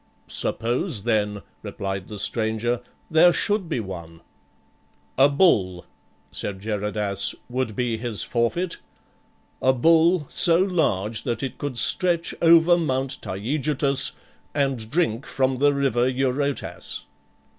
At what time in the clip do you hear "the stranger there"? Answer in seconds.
2.07-3.31